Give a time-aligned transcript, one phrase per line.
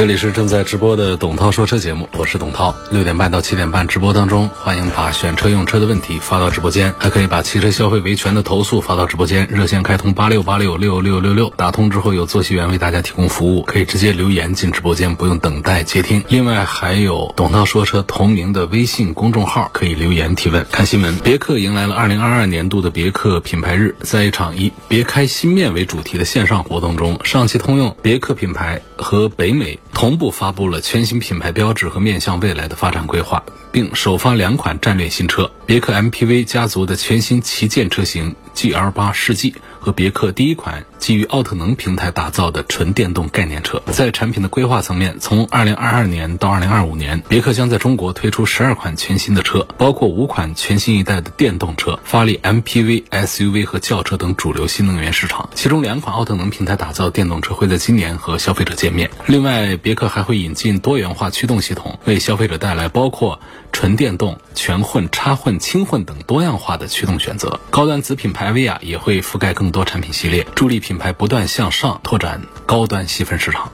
[0.00, 2.74] 这里是正在直播的董涛说车节目，我是董涛。
[2.90, 16.24] 六点半到七点半直播当中，欢迎把选车用车的问题发到直播间，还可以把汽车消费维权的投诉发到直播间，热线开通八六八六六六六六，打通之后有作息员为大家提供服务，可以直接留言进直播间，不用等待接听。
[16.28, 20.66] 另外还有董涛说车同名的微信公众号，可以留言提问。
[20.72, 29.78] 看新闻，别克迎来了二零二二年度的别克品牌日，在一场以别开新面为主题的线上活动中，上汽通用别克品牌和北美。
[29.92, 39.54] 同步发布了全新品牌标志和面向未来的发展规划，并首发两款战略新车：别克 MPV 家族的全新旗舰车型 GL8 世纪。
[39.82, 55.48] 和别克第一款基于奥特能平台打造的纯电动概念车，在产品的规划层面，从二零二二年到二零二五年，别克将在中国推出十二款全新的车，包括五款全新一代的电动车，发力 MPV、SUV 和轿车等主流新能源市场。
[55.54, 59.10] 其中两款奥特能平台打造电动车会在今年和消费者见面。
[59.24, 63.40] 另外，别克还会引进多元化驱动系统，为消费者带来包括
[63.72, 67.58] 纯电动、全混、插混、轻混等多样化的驱动选择。
[67.70, 69.70] 高端子品牌威亚也会覆盖更。
[69.70, 73.70] 多产品系列，助力品牌不断向上拓展高端细分市场。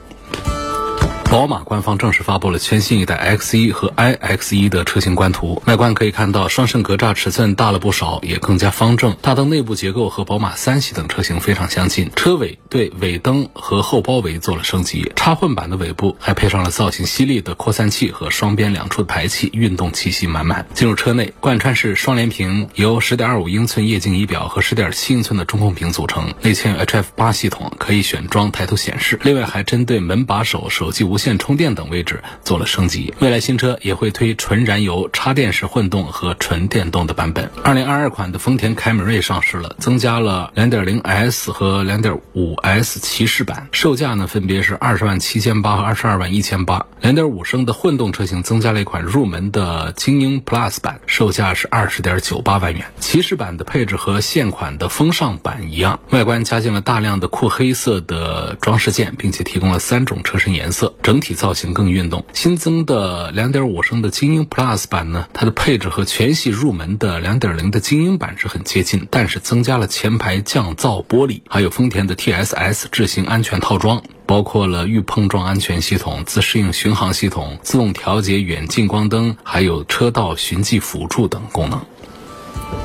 [1.37, 5.61] 宝马官方正式发布了全新一代 X1 和 iX1 的车型官图。
[5.67, 9.15] 外观可以看到，双肾格栅尺寸大了不少，也更加方正。
[9.21, 12.09] 大灯内部结构和宝马三系等车型非常相近。
[12.15, 15.11] 车尾对尾灯和后包围做了升级。
[15.15, 20.65] 插混版的尾部还配上了造型犀利的扩散器和双边两出的排气，运动气息满满。
[20.73, 29.19] 进入车内，贯穿式双联屏由10.25英寸液晶仪表和10.7英寸的中控屏组成，内嵌 HF8 系统，可以选装抬头显示。
[29.21, 33.13] 另外还针对门把手、手机无线线充电等位置做了升级。
[33.19, 37.51] 未来新车也会推纯燃油、插电式混动和纯电动的版本。
[37.65, 46.85] 二零二二款的丰田凯美瑞上市了，增加了两点零 S 和两点五 S 骑士版，售价呢分别是二十万七千八和二十二万一千八。
[47.01, 52.85] 两点五升的混动车型增加了一款入门的精英 Plus 版，售价是二十点九八万元。
[53.01, 60.93] 骑士版的配置和现款的风尚版一样，外观加进了大量的酷黑色的装饰件，并且提供了三种车身颜色。
[61.07, 62.25] 整体造型更运动。
[62.33, 81.85] 新增的2.5升的精英 Plus 版呢，它的配置和全系入门的2.0的精英版是很接近，但是增加了前排降噪玻璃，还有丰田的 TSS 智行安全套装，包括了预碰撞安全系统、自适应巡航系统、自动调节远近光灯，还有车道循迹辅助等功能。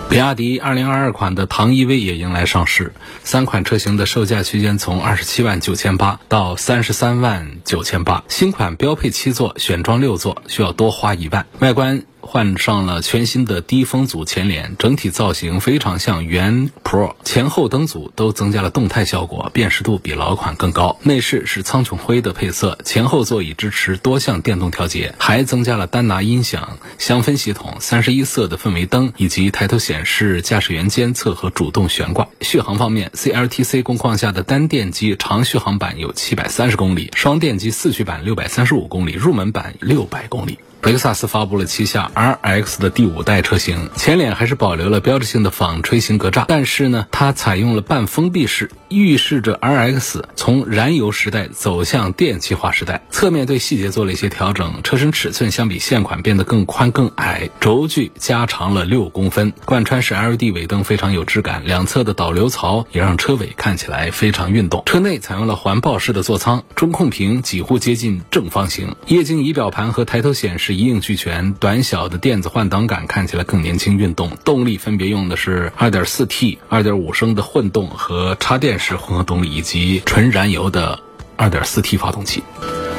[0.08, 2.92] 比亚迪2022款的唐 EV 也迎来上市，
[3.24, 8.22] 三款车型的售价区间从二十七万九千八到三十三万九千八。
[8.28, 11.46] 新款标配七座，选装六座需要多花一万。
[11.60, 12.04] 外观。
[12.22, 20.96] 换上了全新的低风阻前脸，整体造型非常像原 Pro，前后灯组都增加了动态效果，辨识度比老款更高。
[21.02, 32.28] 内饰是苍穹灰的配色，前后座椅支持多项电动调节，还增加了丹拿音响、香氛系统、三十一色的氛围灯以及抬头显示、驾驶员监测和主动悬挂。
[32.40, 40.58] 续航方面，CLTC 工况下的单电机长续航版有七百三十公里，双电机四驱版六百三十五公里，入门版六百公里。
[40.82, 53.06] 雷克萨斯发布了旗下 RX 的第五代车型，前脸还是保留了标志性的纺锤形格栅，但是呢，它采用了半封闭式，预示着 RX 从燃油时代走向电气化时代。
[53.10, 64.82] 侧面对细节做了一些调整，车身尺寸相比现款变得更宽更矮，轴距加长了六公分，贯穿式 LED 尾灯非常有质感，两侧的导流槽也让车尾看起来非常运动。
[64.86, 70.71] 车内采用了环抱式的座舱，中控屏几乎接近正方形，液晶仪表盘和抬头显示。
[70.72, 74.36] 一应俱全，短小的电子换挡杆看起来更年轻运动。
[74.44, 81.00] 动力分别用的是 2.4T、2.5升的混动和插电式混合动力，以及纯燃油的
[81.36, 82.42] 2.4T 发动机。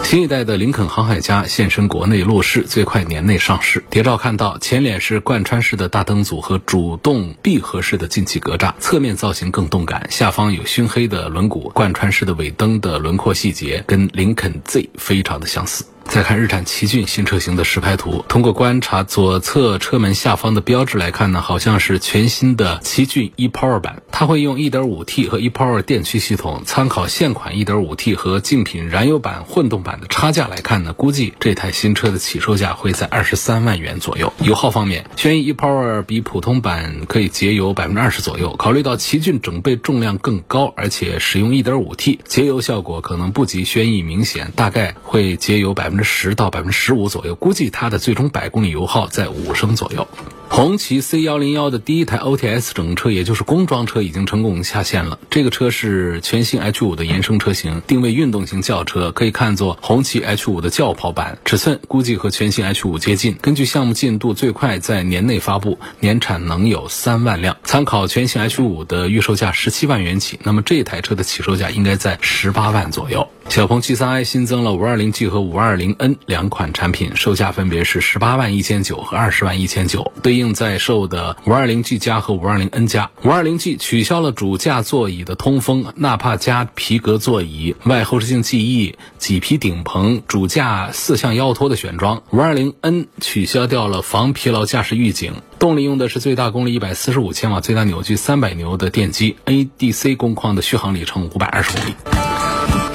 [0.03, 3.83] 新一代的林肯航海家现身国内路试，最快年内上市。
[3.89, 10.07] 谍照看到，前脸是贯穿式的大灯组和主动闭合式的进气格栅，侧面造型更动感。
[10.11, 15.85] 下方有熏黑的轮毂，贯穿式的尾灯的轮廓细节跟林肯 Z 非常的相似。
[16.05, 26.61] 再看日产奇骏新车型的实拍图，通过观察左侧车门下方的标志来看呢，好像是全新的奇骏 ePower 版，它会用 1.5T 和 ePower 电驱系统。
[26.65, 34.31] 参考现款 1.5T 和竞品燃油版、混动版的差价来看呢，估计这台新车的起售价会在二十三万元左右。
[34.41, 38.55] 油耗方面，轩逸 ePower 比普通版可以节油百分之二十左右。
[38.55, 46.13] 考虑到奇骏整备重量更高，而且使用 1.5T，节油效果可能不及轩逸明显，大概会节油百分之。
[46.23, 50.07] 十到百分之十五左右，估计它的最终百公里油耗在五升左右。
[50.55, 55.17] 红旗 C 幺零幺的第一台 OTS 整车，也就是工装车，已经成功下线了。
[55.31, 63.35] 这个车是全新 H 五的延伸车型，定位运动型轿车，可以看作红旗 H 五的轿跑版，尺寸估计和全新 H 五接近。
[63.41, 67.57] 根据项目进度，最快在年内发布，年产能有三万辆。
[67.63, 73.27] 参考全新 H 五的预售价十七万元起，那么这台车的起售价应该在十八万左右。
[73.49, 83.11] 小鹏 G3i 新增了 520G 和 520N 两款产品，售价分别是十八万一千九和二十万一千九，对应在售的 520G 加和 520N 加。
[83.23, 92.23] 520G 取消了主驾座椅的通风、纳帕加皮革座椅、外后视镜记忆、麂皮顶棚、主驾四向腰托的选装。
[92.31, 102.32] 520N 取消掉了防疲劳驾驶预警，动力用的是最大功率一百四十五千瓦、最大扭矩三百牛的电机，ADC 工况的续航里程五百二十公里。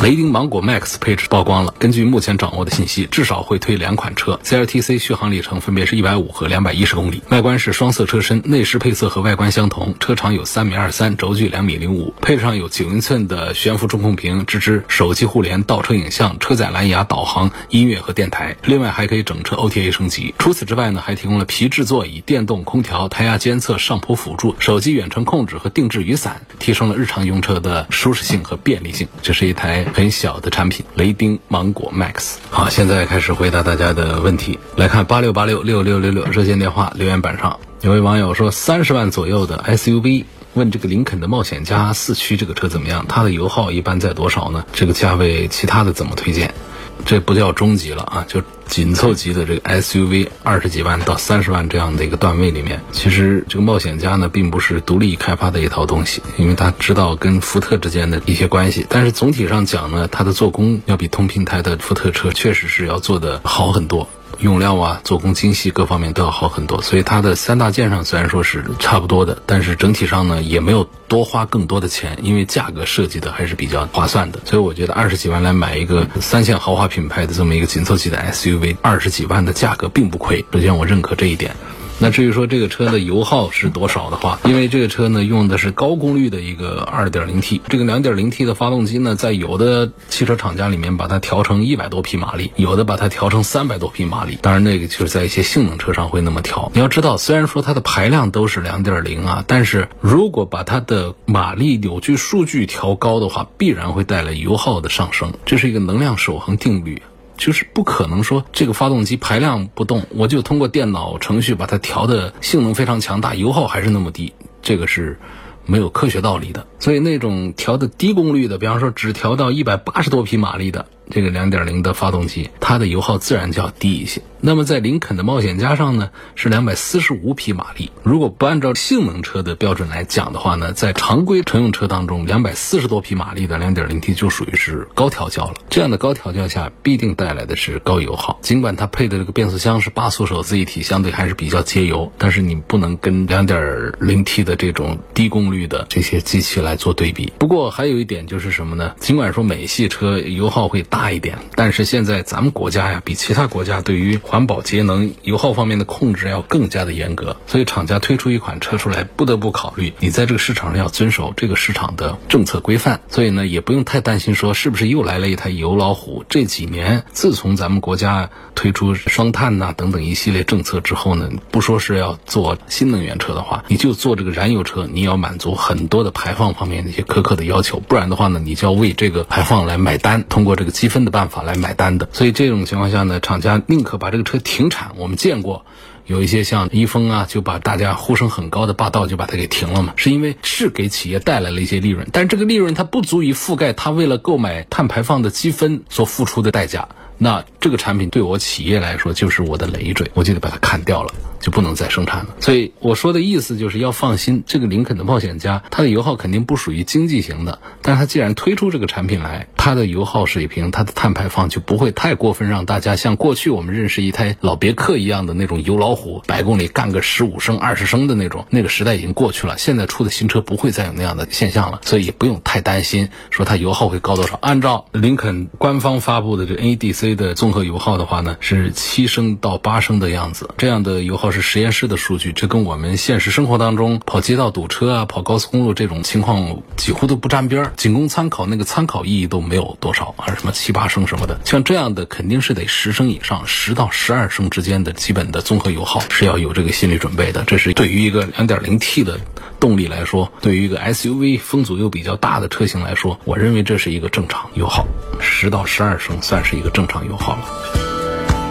[0.00, 1.74] 雷丁芒果 Max 配置曝光了。
[1.76, 7.20] 根据目前掌握的信息，至少会推两款车，CLTC 续航里程分别是一百五和两百一十公里。
[7.30, 9.96] 外观是双色车身，内饰配色和外观相同。
[9.98, 12.14] 车长有三米二三，轴距两米零五。
[12.22, 18.56] 配置上有九英寸的悬浮中控屏，支持手机互联、倒车影像、车载蓝牙导航、音乐和电台。
[18.64, 20.32] 另外还可以整车 OTA 升级。
[20.38, 29.08] 除此之外呢，还提供了皮质座椅、电动空调、胎压监测、上坡辅助、手机远程控制和定制雨伞，提升了日常用车的舒适性和便利性。
[29.22, 29.86] 这是一台。
[29.92, 32.36] 很小的产品，雷丁芒果 Max。
[32.50, 34.58] 好，现在开始回答大家的问题。
[34.76, 40.24] 来看八六八六六六六六热线电话留言板上，有位网友说三十万左右的 SUV，
[40.54, 43.06] 问这个林肯的冒险家四驱这个车怎么样？
[43.08, 44.64] 它的油耗一般在多少呢？
[44.72, 46.54] 这个价位其他的怎么推荐？
[47.04, 58.84] 这不叫中级了啊，就紧凑级的这个 SUV，二十几万到三十万这样的一个段位里面，其实这个冒险家呢，并不是独立开发的一套东西，因为他知道跟福特之间的一些关系。
[58.88, 64.08] 但是总体上讲呢，它的做工要比同平台的福特车确实是要做的好很多。
[64.38, 66.80] 用料啊，做工精细，各方面都要好很多。
[66.80, 74.40] 所以它的三大件上虽然说是差不多的，但是整体上呢也没有多花更多的钱，因为价格设计的还是比较划算的。
[74.44, 80.44] 所以我觉得二十几万来买一个三线豪华品牌的这么一个紧凑级的 SUV，二十几万的价格并不亏。
[80.52, 81.54] 首先我认可这一点。
[82.00, 94.38] 那至于说这个车的油耗是多少的话，因为这个车呢用的是高功率的一个 2.0T，这个 2.0T 的发动机呢，在有的汽车厂家里面把它调成一百多匹马力，有的把它调成三百多匹马力。
[94.40, 96.70] 当然那个就是在一些性能车上会那么调。
[96.74, 107.02] 你要知道，虽然说它的排量都是2.0啊，但是如果把它的马力扭矩数据调高的话，必然会带来油耗的上升，这是一个能量守恒定律。
[107.38, 115.18] 就是不可能说这个发动机排量不动，我就通过电脑程序把它调的性能非常强大，油耗还是那么低，这个是
[115.64, 116.66] 没有科学道理的。
[116.78, 120.84] 所以那种调的低功率的，比方说只调到一百八十多匹马力的。
[121.10, 124.22] 这个两点零的发动机，它的油耗自然就要低一些。
[124.40, 127.90] 那么在林肯的冒险家上呢，是两百四十五匹马力。
[128.04, 135.54] 如果不按照性能车的标准来讲的话呢，在常规乘用车当中，两百四十多匹马力的两点零 T 就属于是高调教了。
[135.68, 138.38] 这样的高调教下，必定带来的是高油耗。
[138.40, 147.32] 尽管它配的这个变速箱是八速手自一体，相对还是比较节油，但是你不能跟两点零 T 的这种低功率的这些机器来做对比。
[147.38, 148.94] 不过还有一点就是什么呢？
[149.00, 150.97] 尽管说美系车油耗会大。
[150.98, 163.00] 大一点，但是现在咱们国家呀，比其他国家对于环保节能、油耗方面的控制要更加的严格，所以厂家推出一款车出来，不得不考虑你在这个市场上要遵守这个市场的政策规范。
[163.08, 166.24] 所以呢，也不用太担心说是不是又来了一台油老虎。
[166.28, 180.24] 这几年，自从咱们国家推出双碳呐等等一系列政策之后呢，不说是要做新能源车的话，你就做这个燃油车，你要满足很多的排放方面的一些苛刻的要求，不然的话呢，你就要为这个排放来买单。
[180.28, 184.92] 通过这个基分的办法来买单的，所以这种情况下呢，厂家宁可把这个车停产。
[184.96, 185.64] 我们见过
[186.06, 196.88] 有一些像一丰啊，就把大家呼声很高的霸道就把它给停了嘛，是因为是给企业带来了一些利润，但这个利润它不足以覆盖它为了购买碳排放的积分所付出的代价。
[197.18, 201.12] 那这个产品对我企业来说就是我的累赘，我就得把它砍掉了。
[201.40, 219.56] 就不能再生产了，所以我说的意思就是要放心，这个林肯的冒险家，它的油耗肯定不属于经济型的，但它既然推出这个产品来，它的油耗水平、它的碳排放就不会太过分，让大家像过去我们认识一台老别克一样的那种油老虎，百公里干个十五升、二十升的那种，那个时代已经过去了。
[219.58, 224.36] 现在出的新车不会再有那样的现象了，所以也不用太担心说它油耗会高多少。
[224.42, 231.28] 按照林肯官方发布的这 NEDC 的综合油耗的话呢，是七升到八升的样子，这样的油耗。
[231.28, 241.38] 是实验室的数据，这跟我们现实生活当中跑街道堵车啊、跑高速公路这种情况几乎都不沾边儿，仅供参考，那个参考意义都没有多少，还是什么七八升什么的。
[241.44, 247.44] 像这样的肯定是得十升以上，十到十二升之间的基本的综合油耗是要有这个心理准备的。
[247.44, 249.20] 这是对于一个两点零 T 的
[249.60, 254.86] 动力来说，对于一个 SUV 风阻又比较大的车型来说，我认为这是一个正常油耗，
[255.20, 257.42] 十到十二升算是一个正常油耗了。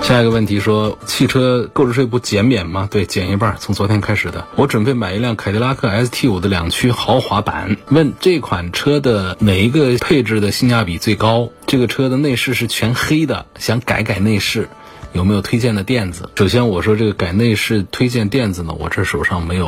[0.04, 2.88] 下一个问题说，汽车购置税不减免吗？
[2.90, 4.48] 对，减一半，从昨天开始的。
[4.56, 11.50] 我准备买一辆凯迪拉克 ST 五的两驱豪华版，问这款车的哪一个配置的性价比最高？
[11.66, 14.70] 这个车的内饰是全黑的，想改改内饰，
[15.12, 16.30] 有没有推荐的垫子？
[16.36, 19.68] 首先我说这个改内饰推荐垫子呢，我这手上没有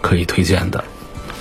[0.00, 0.82] 可以推荐的。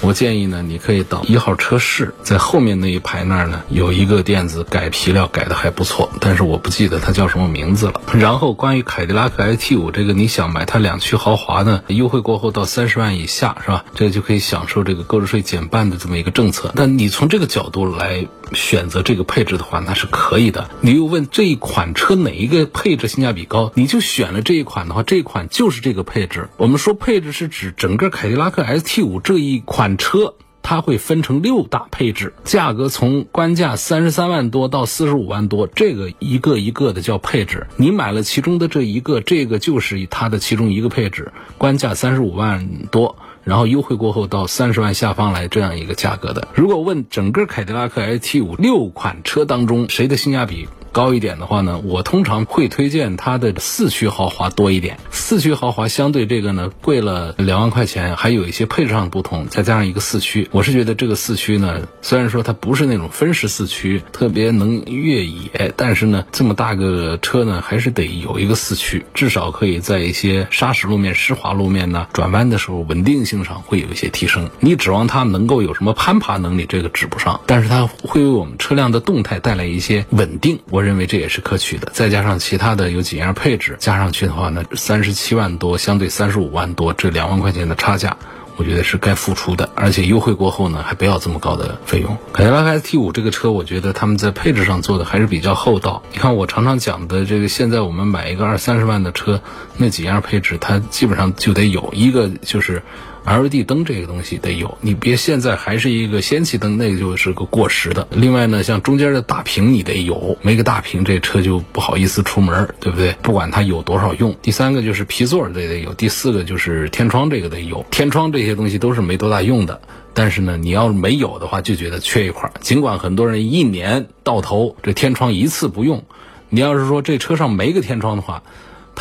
[0.02, 8.02] 我建议呢，你可以到一号车室，在后面那一排那儿呢，有一个店子改皮料改的还不错，但是我不记得它叫什么名字了。
[8.14, 13.84] 然后关于凯迪拉克 ST 五这个，你想买它两驱豪华呢，优惠过后到三十万以下是吧？
[13.94, 16.72] 这个就可以享受这个购置税减半的这么一个政策。
[16.78, 20.70] 但你从这个角度来选择这个配置的话，那是可以的。
[20.80, 26.48] 你又问这一款车哪一个配置性价比高，你就选了这一款的话，这一款就是这个配置。
[26.56, 29.89] 我们说配置是指整个凯迪拉克 ST 五这一款。
[29.98, 37.66] 车它会分成六大配置，价格从官价三十三万多到四十五万多，这个一个一个的叫配置。
[37.78, 46.48] 你买了其中的这一个，这个就是它的其中一个配置，官价三十五万多，然后优惠过后到三十万下方来这样一个价格的。
[46.54, 50.68] 如果问整个凯迪拉克 ST 五六款车当中谁的性价比？
[50.92, 54.98] 高一点的话呢，我通常会推荐它的四驱豪华多一点。
[55.12, 74.50] 四驱豪华相对这个呢贵了两万块钱，还有一些配置上不同，再加上一个四驱，我是觉得这个四驱呢，虽然说它不是那种分时四驱，特别能越野，但是呢这么大个车呢，还是得有一个四驱，至少可以在一些砂石路面、湿滑路面呢转弯的时候稳定性上会有一些提升。
[74.60, 80.60] 你指望它能够有什么攀爬能力，这个指不上，但是它会为我们车辆的动态带来一些稳定。
[80.72, 80.79] 我。
[80.80, 88.16] 我认为这也是可取的，再加上其他的有几样配置加上去的话呢，三十七万多相对三十五万多这两万块钱的差价，
[88.56, 89.70] 我觉得是该付出的。
[89.76, 92.18] 而且优惠过后呢，还不要这么高的费用。
[92.32, 96.02] 凯迪拉克 ST 五这个车，我觉得他们在配置上做的还是比较厚道。
[96.14, 99.42] 你看我常常讲的这个，现在我们买一个二三十万的车，
[99.76, 102.82] 那几样配置它基本上就得有一个就是。
[103.30, 108.08] LED 灯这个东西得有，你别现在还是一个氙气灯，那个就是个过时的。
[108.10, 113.14] 另外呢，像中间的大屏你得有，没个大屏这车就不好意思出门，对不对？
[113.22, 114.36] 不管它有多少用。
[114.42, 117.86] 第三个就是皮座这得有，第四个就是天窗这个得有。
[117.92, 119.80] 天窗这些东西都是没多大用的，
[120.16, 122.52] 但是呢，你要是没有的话，就觉得缺一块。
[122.62, 126.04] 尽管很多人一年到头这天窗一次不用，
[126.50, 128.42] 你要是说这车上没个天窗的话。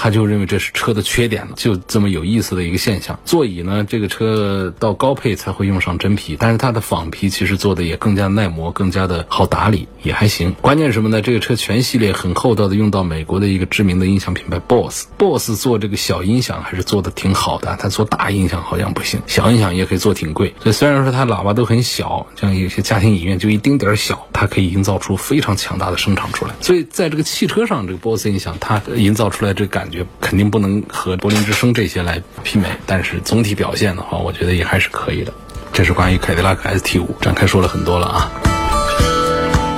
[0.00, 3.18] 他就认为这是车的缺点了，就这么有意思的一个现象。
[3.24, 10.54] 座椅呢，这个车到高配才会用上真皮，但是它的仿皮其实做的也更加耐磨，更加的好打理，也还行。
[10.60, 11.20] 关键什么呢？
[11.20, 20.54] 这个车全系列很厚道的用到美国的一个知名的音响品牌 BOSS，BOSS 做这个小音响还是做的挺好的，它做大音响好像不行，小音响也可以做挺贵。
[20.60, 26.54] 所以虽然说它喇叭都很小，像有些家庭影院就一丁点儿小，它可以营造出非常强大的声场出来。
[26.60, 29.87] 所以在这个汽车上，这个 BOSS 音响它营造出来这感。
[29.88, 35.32] 感觉肯定不能和柏林之声这些来媲美，但是总体表现的话，我觉得也还是可以的。
[35.72, 38.30] 这是关于凯迪拉克 ST 五展开说了很多了啊。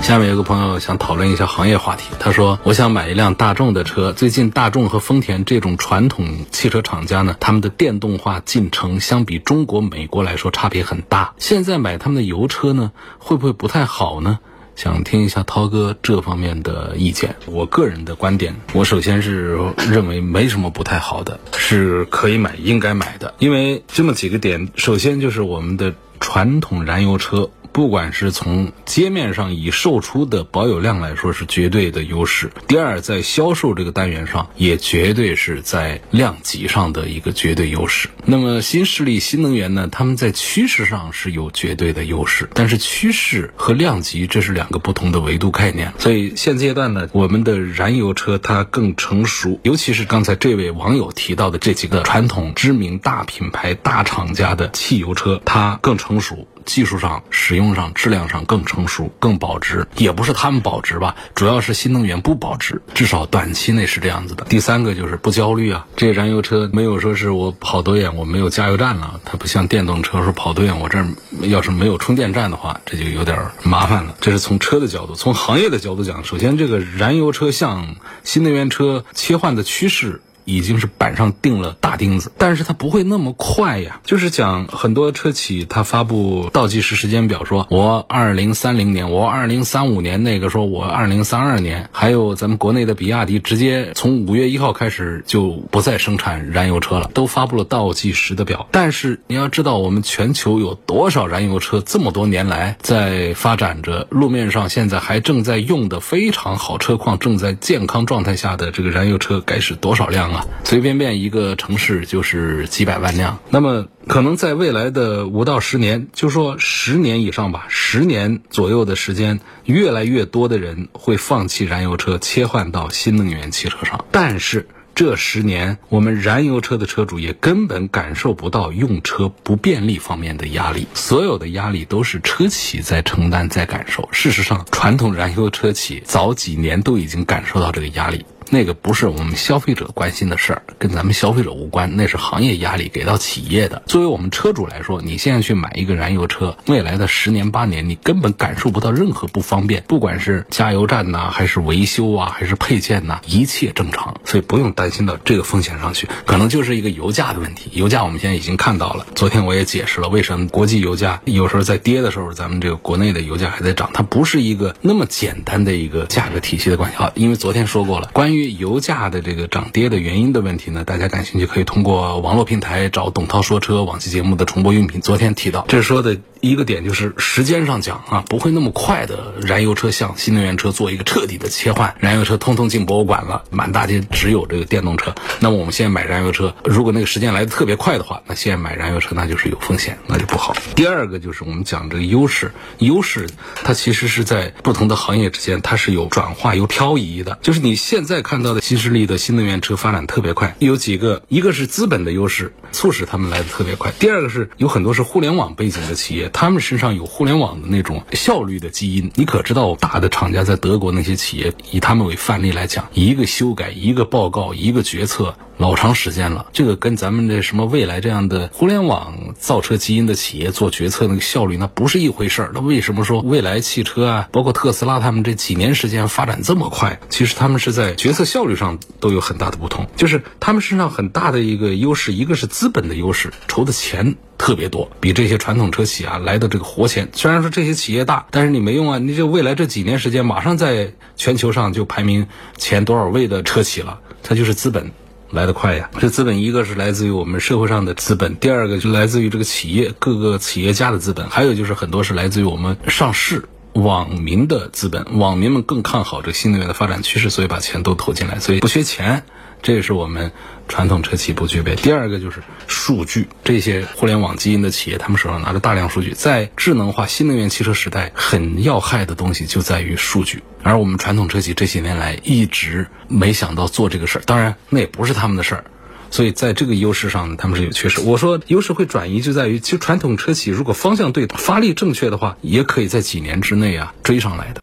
[0.02, 4.10] 下面有个朋友想讨论一下行业话题，他说：“我想买一辆大众的车。
[4.10, 11.34] 最近大众和丰田这种传统汽车厂家呢，他们的电动化进程相比中国、美国来说差别很大。
[11.38, 12.90] 现在买他们的油车呢，
[13.20, 14.40] 会不会不太好呢？”
[14.76, 17.34] 想听一下涛哥这方面的意见。
[17.46, 19.58] 我个人的观点，我首先是
[19.90, 23.34] 认为没什么不太好的，是可以买、应该买的。
[23.38, 38.08] 因为这么几个点，首先就是我们的传统燃油车不管是从街面上已售出的保有量来说是绝对的优势，第二在销售这个单元上也绝对是在量级上的一个绝对优势。
[38.24, 45.92] 那么新势力新能源呢，他们在趋势上是有绝对的优势，但是趋势和量级这是两个不同的维度概念。
[45.98, 56.46] 所以现阶段呢，我们的燃油车它更成熟，尤其是刚才这位网友提到的这几个传统知名大品牌大厂家的汽油车，它更成熟。
[56.64, 64.44] 技术上、使用上、质量上更成熟、更保值，也不是他们保值吧，主要是新能源不保值，至少短期内是这样子的。
[64.44, 71.06] 第三个就是不焦虑啊，这燃油车没有说是我跑多远我没有加油站了，它不像电动车说跑多远我这儿
[71.42, 74.14] 要是没有充电站的话，这就有点麻烦了。
[74.20, 80.20] 这是从车的角度，从行业的角度讲，首先这个燃油车向新能源车切换的趋势。
[80.44, 84.00] 已经是板上钉了大钉子，但是它不会那么快呀。
[84.04, 98.68] 就是讲很多车企，它发布倒计时时间表，说我二零三零年，我二零三五年，那个说我二零三二年，还有咱们国内的比亚迪，直接从五月一号开始就不再生产燃油车了，都发布了倒计时的表。
[98.70, 110.29] 但是你要知道，我们全球有多少燃油车，这么多年来在发展着，路面上现在还正在用的非常好车况，正在健康状态下的这个燃油车，该是多少辆？
[110.32, 113.38] 啊，随便便一个城市就是几百万辆。
[113.50, 124.04] 那么，可能在未来的五到十年，就说十年以上吧，十年左右的时间，越来越多的人会放弃燃油车，切换到新能源汽车上。
[124.10, 134.06] 但是，这十年，我们燃油车的车主也根本感受不到用车不便利方面的压力，所有的压力都是车企在承担、在感受。
[134.12, 138.26] 事实上，传统燃油车企早几年都已经感受到这个压力。
[138.52, 143.82] 那个不是我们消费者关心的事儿，跟咱们消费者无关，那是行业压力给到企业的。
[143.86, 156.08] 作为我们车主来说，你现在去买一个燃油车，未来的十年八年，你根本感受不到任何不方便，不管是加油站呐，还是维修啊，还是配件呐，一切正常，所以不用担心到这个风险上去。
[156.26, 159.06] 可能就是一个油价的问题，油价我们现在已经看到了。
[159.14, 167.12] 昨天我也解释了，为什么国际油价有时候在跌的时候，咱们这个国内的油价还在涨，它不是一个那么简单的一个价格体系的关系啊。
[167.14, 175.02] 因为昨天说过了，关于对油价的这个涨跌的原因的问题呢，大家感兴趣可以通过网络平台找董涛说车往期节目的重播音频。
[175.02, 185.14] 昨天提到，这说的一个点就是时间上讲啊，不会那么快的燃油车向新能源车做一个彻底的切换，燃油车通通进博物馆了，满大街只有这个电动车。
[185.40, 190.56] 那么我们现在买燃油车，如果那个时间来的特别快的话，那现在买燃油车那就是有风险，那就不好。
[190.74, 198.60] 第二个就是我们讲这个优势，优势它其实是在不同的行业之间，它是有转化、有漂移的，就是你现在看到的。
[198.60, 209.10] 新势力的新能源车发展特别快，有几个，一个是资本的优势，促使他们来的特别快；第二个是有很多是互联网背景的企业，他们身上有互联网的那种效率的基因。
[209.14, 215.34] 你可知道，大的厂家在德国那些企业，以他们为范例来讲，一个修改，一个报告，一个决策。
[215.58, 222.50] 老长时间了，这个跟咱们这什么未来这样的互联网造车基因的企业做决策那个效率那不是一回事儿。
[222.54, 226.98] 那为什么说未来汽车啊，包括特斯拉他们这几年时间发展这么快？
[227.10, 229.86] 其实他们是在决策效率上都有很大的不同。
[229.96, 237.10] 就是他们身上很大的一个优势，一个是资本的优势，筹的钱特别多，比这些传统车企啊来的这个活钱。
[237.12, 242.26] 虽然说这些企业大，但是你没用啊，你这未来这几年时间，马上在全球上就排名
[242.56, 244.92] 前多少位的车企了，它就是资本。
[245.32, 245.88] 来得快呀！
[246.00, 255.20] 这资本一个是来自于我们社会上的资本，第二个就来自于这个企业各个企业家的资本，还有就是很多是来自于我们上市网民的资本。
[255.20, 259.22] 网民们更看好这新能源的发展趋势，所以把钱都投进来，所以不缺钱。
[259.62, 260.32] 这也是我们
[260.70, 261.74] 传统车企不具备。
[261.74, 270.42] 第二个就是数据，这些互联网基因的企业，他们手上拿着大量数据，在智能化新能源汽车时代，很要害的东西就在于数据。
[270.62, 275.64] 而我们传统车企这些年来一直没想到做这个事儿，当然那也不是他们的事儿。
[276.12, 278.00] 所以在这个优势上，他们是有缺失。
[278.00, 284.60] 我说优势会转移，就在于其实传统车企如果方向对、发力正确的话，也可以在几年之内啊追上来的。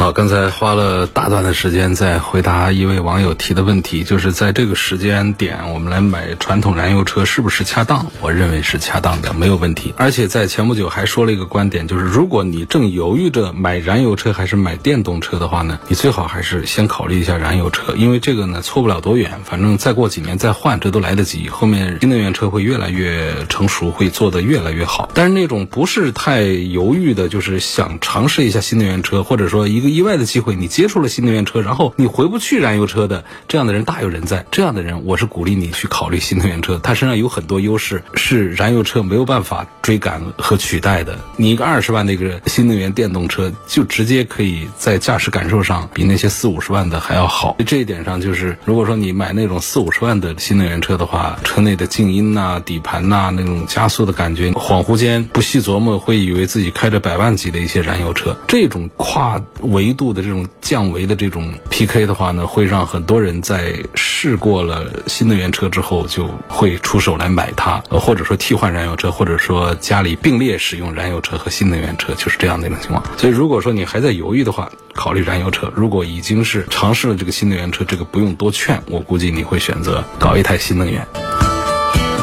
[0.00, 8.06] 好，刚才花了大段的时间在回答一位网友提的问题，就是在这个时间点，我们来买传统燃油车是不是恰当？
[8.22, 9.92] 我认为是恰当的，没有问题。
[9.98, 21.50] 而且在前不久还说了一个观点，就是如果你正犹豫着买燃油车还是买电动车的话呢，你最好还是先考虑一下燃油车，因为这个呢错不了多远，反正再过几年再换，这都来得及。
[21.50, 25.10] 后面新能源车会越来越成熟，会做得越来越好。
[25.12, 29.89] 但是那种不是太犹豫的，就是想尝试一下新能源车，或者说一个。
[29.90, 34.44] 意外的机会，你接触了新能源车，然后你回不去燃油车的这样的人大有人在。
[34.50, 41.18] 这样的人，我是鼓励你去考虑新能源车，他身上有很多优势，是燃油车没有办法追赶和取代的。
[41.36, 47.56] 你一个二十万的一个新能源电动车，就直接可以在驾驶感受上比那些四五十万的还要好。
[47.66, 58.36] 这一点上，就是如果说你买那种四五十万的新能源车的话，车内的静音呐、底盘呐那种加速的感觉，恍惚间不细琢磨会以为自己开着百万级的一些燃油车。
[58.46, 73.02] 这种跨维维度的这种降维的这种 PK 的话呢，会让很多人在试过了新能源车之后，就会出手来买它，或者说替换燃油车，或者说家里并列使用燃油车和新能源车，就是这样的一种情况。
[73.16, 81.06] 所以，如果说你还在犹豫的话，考虑燃油车；如果已经是尝试了这个新能源车，这个不用多劝，我估计你会选择搞一台新能源。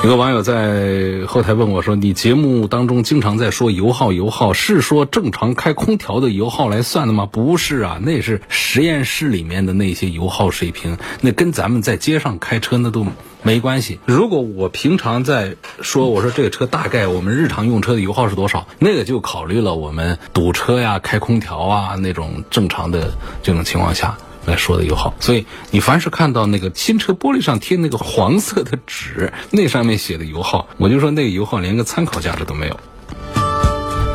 [0.07, 7.25] 有个网友在后台问我说：“你节目当中经常在说油耗，油耗是说正常开空调的油耗来算的吗？
[7.29, 13.05] 不是啊，那是实验室里面的那些油耗水平，那跟咱们在街上开车那都
[13.43, 13.99] 没关系。
[14.05, 23.11] 如果我平常在说，我说这个车大概我们日常用车的油耗是多少，那个就考虑了我们堵车呀、开空调啊那种正常的
[23.43, 32.79] 这种情况下。”来说的油耗，所以你凡是看到那个新车玻璃上贴那个黄色的纸，那上面写的油耗，我就说那个油耗连个参考价值都没有。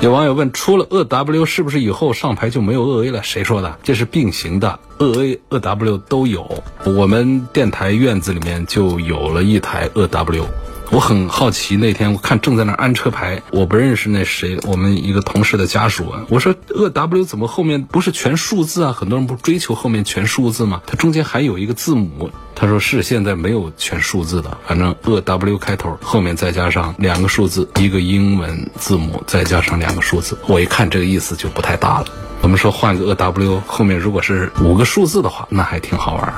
[0.00, 3.22] 有网友问，出了鄂 W，是不是以后上牌就没有鄂 A 了？
[3.22, 3.78] 谁说的？
[3.84, 6.64] 这是并行的，鄂 A、鄂 W 都有。
[6.84, 10.44] 我们电台院子里面就有了一台鄂 W。
[10.92, 16.26] 我很好奇，那天我看正在那安车牌，我不认识那谁，我们一个同事的家属啊。
[16.28, 18.92] 我说鄂 W 怎么后面不是全数字啊？
[18.92, 20.83] 很多人不追求后面全数字吗？
[20.87, 22.31] 它中间还有一个字母。
[22.55, 30.37] 他说是现在没有全数字的，反正鄂 W 开头，后面再加上两个数字，一个英文字母，再加上两个数字。
[30.46, 32.07] 我一看这个意思就不太大了。
[32.42, 36.35] 我们说换个鄂 W，后面如果是五个数字的话，那还挺好玩。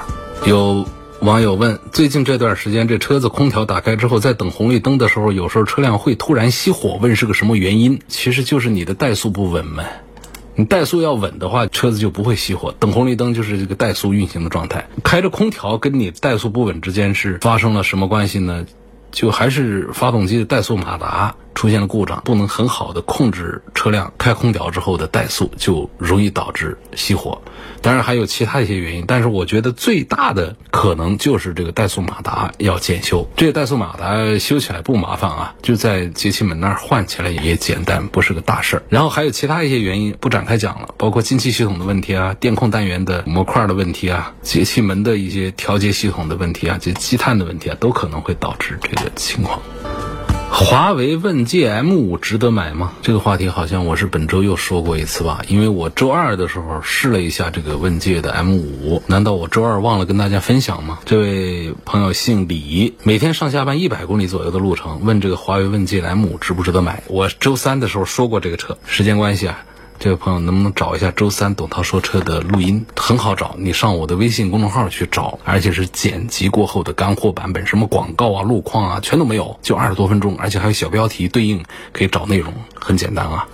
[0.46, 0.86] 有。
[1.24, 7.98] 网友问：最近这段时间，这车子空调打开之后，在等红绿灯的时候，有时候车辆会突然熄火，问是个什么原因？
[8.08, 9.84] 其实就是你的怠速不稳嘛。
[10.54, 12.74] 你怠速要稳的话，车子就不会熄火。
[12.78, 14.86] 等红绿灯就是这个怠速运行的状态。
[15.02, 18.66] 开着空调跟你怠速不稳之间是发生了什么关系呢？
[19.10, 21.36] 就还是发动机的怠速马达。
[21.54, 27.40] 出现了故障，不能很好的控制车辆开空调之后的怠速，就容易导致熄火。
[27.80, 33.28] 当然还有其他一些原因，但是我觉得最大的可能就是这个怠速马达要检修。
[33.36, 38.82] 这个怠速马达修起来不麻烦啊，就在节气门那儿换起来也简单，不是个大事儿。
[38.88, 49.60] 然后还有其他一些原因不展开讲了，包括进气系统的问题啊、电控单元的模块的问题啊、节气门的一些调节系统的问题啊、这积碳的问题啊，都可能会导致这个情况。
[50.56, 52.92] 华为问界 M5 值得买吗？
[53.02, 61.00] 这个话题好像我是本周又说过一次吧，因为我周二的时候试了一下这个问界的 M5，难道我周二忘了跟大家分享吗？
[61.06, 67.02] 这位朋友姓李，每天上下班一百公里左右的路程，问这个华为问界 M5 值不值得买？
[67.08, 69.64] 我周三的时候说过这个车，时间关系啊。
[70.04, 72.84] 这位朋友能不能找一下周三董涛说车的录音？
[72.94, 83.48] 很好找，你上我的微信公众号去找，而且是剪辑过后的干货版本，什么广告啊、路况啊，全都没有，就二十多分钟，而且还有小标题对应，可以找内容，很简单啊。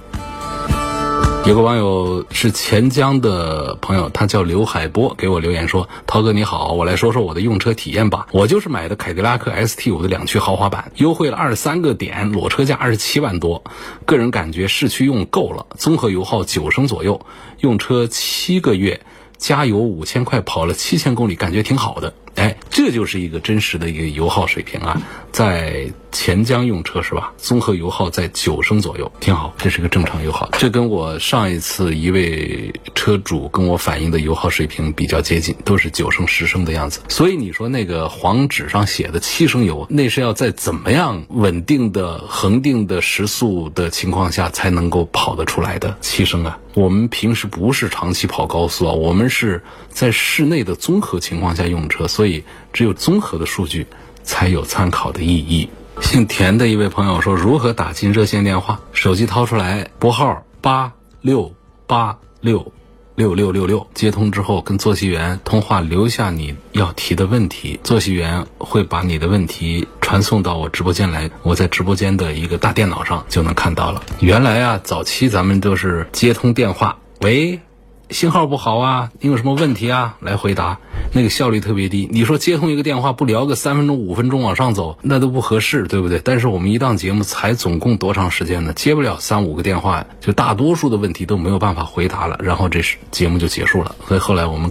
[1.46, 8.29] 有个网友是钱江的朋友，他叫刘海波，给我留言说：“涛哥你好，我来说说我的用车体验吧。
[8.31, 13.64] 我就是买的凯迪拉克 ST 五的两驱豪华版，优惠了二十三个点，裸车价二十七万多。
[14.05, 17.20] 个人感觉市区用够了，综合油耗九升左右，
[17.61, 19.00] 用车七个月，
[19.37, 22.14] 加油五千块，跑了七千公里，感觉挺好的。
[22.37, 25.01] 哎，这就是一个真实的一个油耗水平啊，
[25.33, 27.33] 在。”钱江用车是吧？
[27.38, 30.49] 综合油耗在九升左右，挺好，这是个正常油耗。
[30.59, 36.99] 这跟我上一次一位车主跟我反映的油耗水平比较接近，都是九升、十升的样子。
[37.09, 46.59] 所以你说那个黄纸上写的七升油，那是要在怎么样稳定的恒定的时速的情况下才能够跑得出来的七升啊？
[46.75, 53.87] 我们平时不是长期跑高速啊，我们是在室内的综合情况下用车，所以只有综合的数据
[54.25, 55.71] 才有参考的意义。
[56.03, 58.79] 姓田的一位朋友说：“如何打进热线电话？
[58.93, 61.55] 手机掏出来，拨号八六
[61.87, 62.73] 八六
[63.15, 74.03] 六六六六，接通之后跟坐席员通话，留下你要提的问题，坐席员会把你的问题传送到我直播间来，我在直播间的一个大电脑上就能看到了。
[74.21, 77.61] 原来啊，早期咱们都是接通电话，喂。”
[78.11, 80.16] 信号不好啊，你有什么问题啊？
[80.20, 80.79] 来回答。
[81.12, 82.09] 那个效率特别低。
[82.11, 86.20] 你说接通一个电话不聊个三分钟、五分钟往上走，那都不合适，对不对？
[86.23, 88.73] 但是我们一档节目才总共多长时间呢？
[88.73, 93.94] 接不了三五个电话，就大多数的问题都没有办法回答了，然后这是节目就结束了。
[94.07, 94.70] 所以后来我们。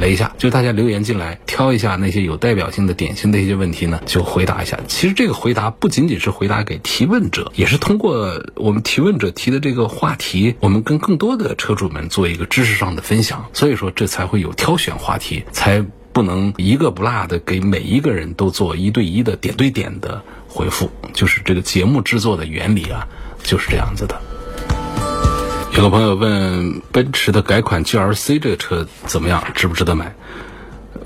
[0.00, 4.80] 了一下，就大家留言进来，挑一下那些有代表性的、典型的一些问题呢，就回答一下。
[4.88, 13.46] 其实这个回答不仅仅是回答给提问者，也是通过我们提问者提的这个话题，我们跟更多的车主们做一个知识上的分享。
[13.52, 20.90] 所以说，这才会有挑选话题，才不能一个不落的给每一个人都做一对一的点对点的回复。
[21.12, 23.06] 就是这个节目制作的原理啊，
[23.42, 24.20] 就是这样子的。
[25.80, 30.14] 有个朋友问奔驰的改款 GLC 这个车怎么样，值不值得买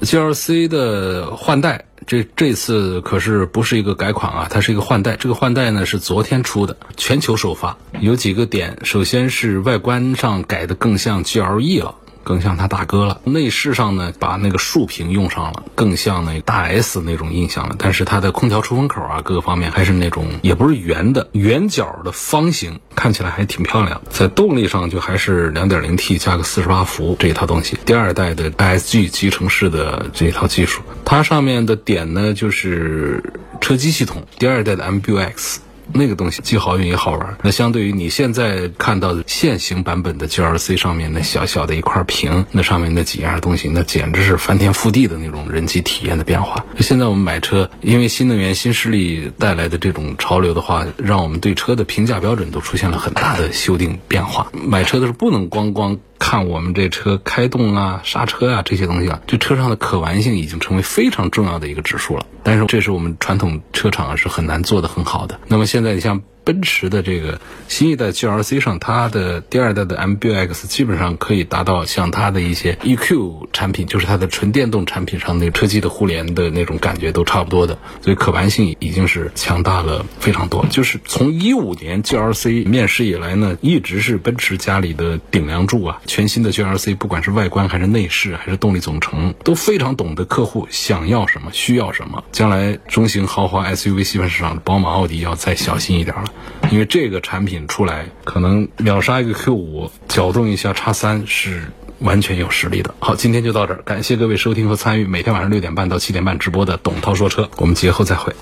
[0.01, 5.15] ？GLC 的换代，这这次可是不是一个改款啊，它是一个换代。
[5.15, 11.95] 这个换代呢是昨天出的，全球首发，有几个点，首先是外观上改的更像 GLE 了。
[12.25, 13.21] 更像他大哥了。
[13.25, 17.77] 内饰上呢，把那个竖屏用上了，更像那大 S 那种印象了。
[17.79, 24.01] 但是它的空调出风口啊，各个方面还是那种也不是圆的，圆角的方形，看起来还挺漂亮。
[24.11, 30.83] 在动力上就还是 2.0T 加个48伏这一套东西，第二代的 ISG 集成式的这一套技术。
[31.05, 33.23] 它上面的点呢，就是
[33.61, 35.59] 车机系统，第二代的 MBUX。
[35.93, 37.37] 那个东西既好用也好玩。
[37.43, 46.65] 那相对于你现在看到的现行版本的 GLC 上面那小小的一块屏，那上面那几样东西，那简直是翻天覆地的那种人机体验的变化。
[46.81, 54.51] 现在我们买车，因为新能源新势力带来的这种潮流的话，让我们对车的评价标准都出现了很大的修订变化。
[54.53, 55.99] 买车的时候不能光光。
[56.17, 62.25] 看我们这车开动啊、刹车啊这些东西啊，这车上的可玩性已经成为非常重要的一个指数了。
[62.45, 65.37] 但是这是我们传统车厂是很难做的很好的。
[65.49, 66.23] 那么现在你像。
[66.45, 80.65] 奔驰的这个新一代 GLC 上，它的第二代的 MBUX 基本上可以达到像它的一些 EQ 产品，就是它的纯电动产品上那个车机的互联的那种感觉都差不多的，所以可玩性已经是强大了非常多。
[80.71, 86.01] 就是从一五年 GLC 面世以来呢，一直是奔驰家里的顶梁柱啊。
[86.07, 92.23] 全新的 GLC 不管是外观还是内饰还是动力总成，都非常懂得客户想要什么、需要什么。
[92.33, 96.25] 将来中型豪华 SUV 细分市场，宝马、奥迪要再小心一点了。
[96.71, 101.63] 因为这个产品出来，可能秒杀一个 Q 五，搅动一下叉三是
[102.01, 102.95] 完全有实力的。
[102.99, 108.35] 好，今天就到这儿，感谢各位收听和参与每天晚上六点半到七点半直播的董涛说车，我们节后再会。